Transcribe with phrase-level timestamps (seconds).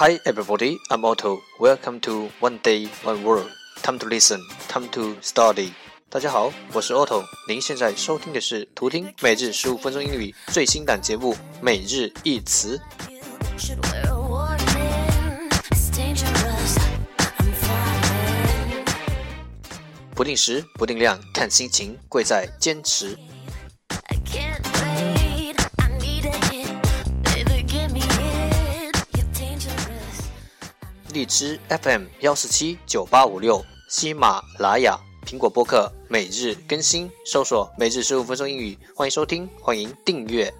[0.00, 1.42] Hi everybody, I'm Otto.
[1.58, 3.50] Welcome to One Day One World.
[3.82, 5.72] Time to listen, time to study.
[6.08, 7.24] 大家好，我是 Otto。
[7.48, 12.78] 您现在收听的是图听每日十五分钟英语最新档节目《每日一词》。
[20.14, 23.18] 不定时，不定量，看心情，贵在坚持。
[31.18, 34.96] 荔枝 FM 幺四七九八五六，喜马拉雅、
[35.26, 40.54] 苹果播客每日更新，搜索“每日十五分钟英语”，欢迎收听，欢迎订阅。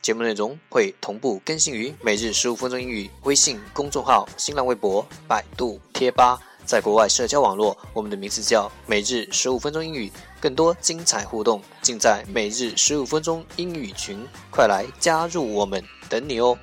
[0.00, 6.38] 节目内容会同步更新于“每日十五分钟英语”微信公众号、新浪微博、百度贴吧。
[6.64, 10.10] 在国外社交网络，我们的名字叫每日十五分钟英语，
[10.40, 16.56] 更多精彩互动尽在每日十五分钟英语群，快来加入我们，等你哦！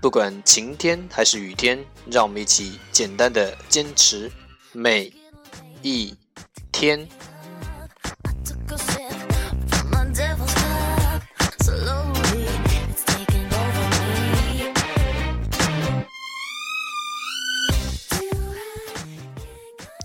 [0.00, 4.30] 不管晴天还是雨天，让我们一起简单的坚持
[4.72, 5.12] 每
[5.82, 6.14] 一
[6.70, 7.08] 天。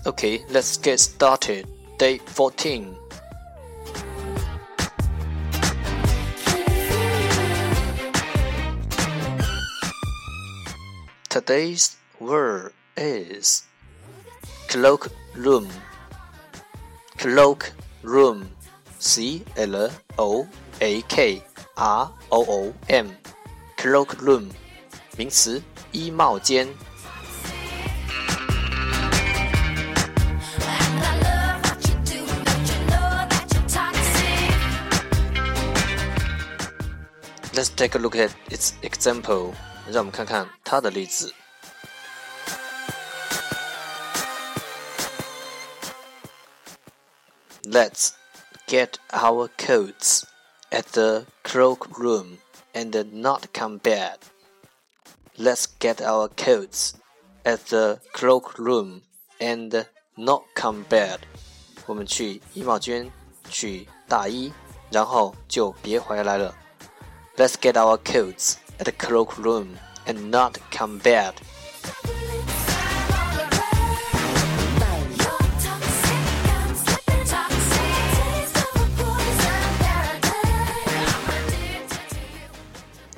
[0.05, 1.67] Okay, let's get started.
[1.97, 2.95] Day 14.
[11.29, 13.63] Today's word is
[14.69, 15.67] cloakroom.
[17.17, 18.47] Cloakroom.
[18.99, 20.47] C L O
[20.81, 21.43] A K
[21.77, 23.11] R O O M.
[23.77, 24.49] Cloakroom.
[25.17, 26.67] 名词，衣帽间。
[37.53, 39.53] Let's take a look at its example.
[39.89, 41.33] 让我们看看它的例子。
[47.63, 48.11] Let's
[48.67, 50.23] get our coats
[50.71, 52.37] at the cloakroom
[52.73, 54.19] and not come back.
[55.37, 56.93] Let's get our coats
[57.43, 59.01] at the cloakroom
[59.39, 61.19] and not come back.
[61.85, 63.11] 我们去衣帽间
[63.49, 64.51] 取大衣，
[64.89, 66.55] 然后就别回来了。
[67.38, 71.34] Let's get our coats at the cloakroom and not come back.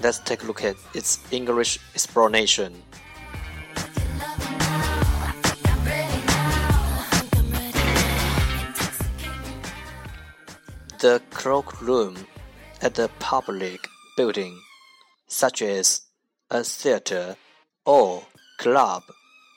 [0.01, 2.85] Let's take a look at its English explanation.
[11.01, 12.17] The cloakroom
[12.81, 14.61] at the public building,
[15.27, 16.03] such as
[16.51, 17.37] a theater
[17.85, 18.23] or
[18.59, 19.03] club,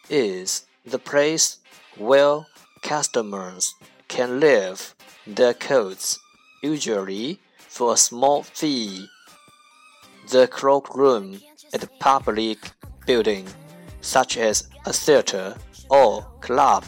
[0.09, 1.57] is the place
[1.97, 2.45] where
[2.81, 3.75] customers
[4.07, 4.95] can leave
[5.25, 6.19] their coats,
[6.63, 9.07] usually for a small fee.
[10.31, 11.39] The cloakroom
[11.73, 12.59] at a public
[13.05, 13.47] building,
[14.01, 15.55] such as a theater
[15.89, 16.85] or club,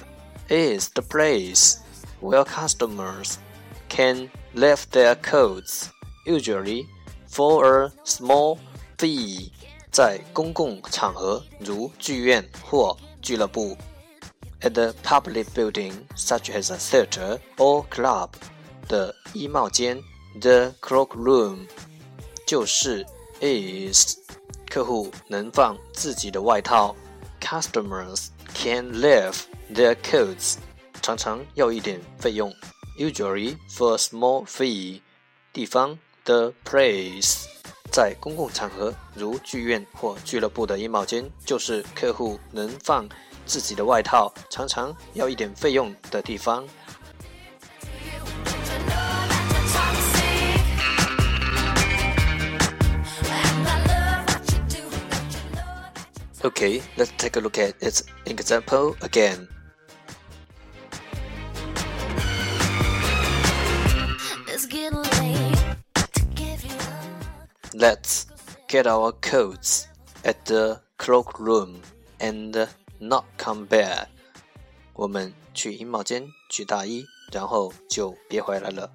[0.50, 1.80] is the place
[2.22, 3.40] where customers
[3.88, 5.92] can leave their coats,
[6.26, 6.88] usually
[7.31, 8.59] for a small
[8.99, 9.51] fee，
[9.91, 13.77] 在公共场合如剧院或俱乐部。
[14.61, 18.31] At the public building, such as a theater or club，
[18.89, 20.03] 的衣帽间，
[20.41, 21.67] the cloakroom，
[22.47, 23.05] 就是
[23.41, 24.17] is，
[24.67, 26.97] 客户能放自己的外套。
[27.41, 29.35] Customers can leave
[29.71, 30.55] their coats，
[31.03, 32.51] 常常要一点费用。
[32.99, 35.03] Usually for a small fee，
[35.53, 35.99] 地方。
[36.26, 37.46] The place，
[37.92, 43.10] 在公共场合如剧院或俱乐部的衣帽间，就是客户能放
[43.48, 46.68] 自己的外套，常常要一点费用的地方。
[56.42, 59.48] Okay, let's take a look at its example again.
[67.73, 68.27] Let's
[68.69, 69.87] get our coats
[70.25, 71.83] at the cloakroom
[72.19, 72.69] and
[72.99, 74.09] not come back.
[74.95, 78.91] 我们去衣帽间取大衣，然后就别回来了。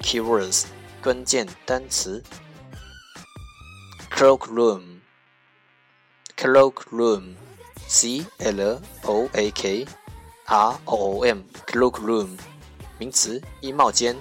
[0.00, 0.64] keywords
[1.02, 2.22] 关键单词。
[4.10, 5.00] cloakroom
[6.36, 9.86] cloakroom，c l o a k
[10.51, 12.29] r o o m cloakroom，
[12.97, 14.17] 名词，衣帽间。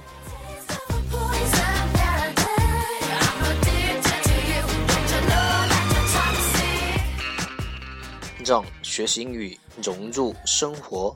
[8.45, 11.15] 让学习英语融入生活。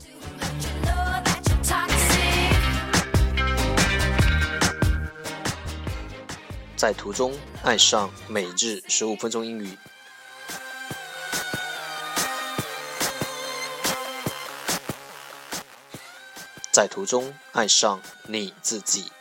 [6.75, 9.69] 在途中爱上每日十五分钟英语，
[16.73, 19.13] 在途中爱上你自己。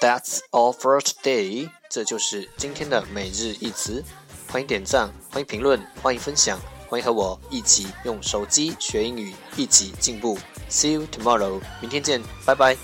[0.00, 1.70] That's all for today。
[1.88, 4.02] 这就是今天的每日一词。
[4.50, 6.60] 欢迎点赞，欢迎评论，欢迎分享。
[6.88, 10.38] 欢迎和我一起用手机学英语，一起进步。
[10.70, 12.76] See you tomorrow，明天见，拜拜。